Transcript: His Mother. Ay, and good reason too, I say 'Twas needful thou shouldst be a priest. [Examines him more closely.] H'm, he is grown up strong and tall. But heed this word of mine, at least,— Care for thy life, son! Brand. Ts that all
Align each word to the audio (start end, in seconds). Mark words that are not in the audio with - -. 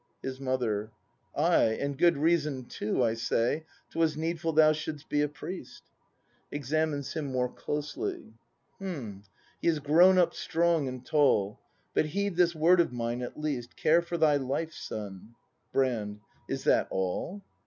His 0.23 0.39
Mother. 0.39 0.89
Ay, 1.37 1.77
and 1.79 1.95
good 1.95 2.17
reason 2.17 2.65
too, 2.65 3.03
I 3.03 3.13
say 3.13 3.65
'Twas 3.91 4.17
needful 4.17 4.51
thou 4.51 4.71
shouldst 4.71 5.09
be 5.09 5.21
a 5.21 5.27
priest. 5.29 5.83
[Examines 6.51 7.13
him 7.13 7.25
more 7.25 7.47
closely.] 7.53 8.33
H'm, 8.79 9.21
he 9.61 9.67
is 9.67 9.77
grown 9.77 10.17
up 10.17 10.33
strong 10.33 10.87
and 10.87 11.05
tall. 11.05 11.59
But 11.93 12.07
heed 12.07 12.35
this 12.35 12.55
word 12.55 12.79
of 12.79 12.91
mine, 12.91 13.21
at 13.21 13.39
least,— 13.39 13.75
Care 13.77 14.01
for 14.01 14.17
thy 14.17 14.37
life, 14.37 14.73
son! 14.73 15.35
Brand. 15.71 16.21
Ts 16.49 16.63
that 16.63 16.87
all 16.89 17.43